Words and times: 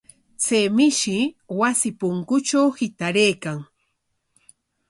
Chay 0.43 0.65
mishi 0.77 1.17
wasi 1.59 1.89
punkutraw 1.99 2.67
hitaraykan. 2.77 3.57